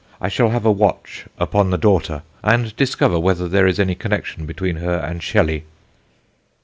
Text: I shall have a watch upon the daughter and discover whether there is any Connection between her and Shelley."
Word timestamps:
I 0.19 0.29
shall 0.29 0.49
have 0.49 0.65
a 0.65 0.71
watch 0.71 1.25
upon 1.37 1.69
the 1.69 1.77
daughter 1.77 2.23
and 2.41 2.75
discover 2.75 3.19
whether 3.19 3.47
there 3.47 3.67
is 3.67 3.79
any 3.79 3.93
Connection 3.93 4.47
between 4.47 4.77
her 4.77 4.95
and 4.97 5.21
Shelley." 5.21 5.63